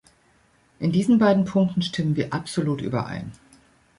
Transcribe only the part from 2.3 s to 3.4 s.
absolut überein.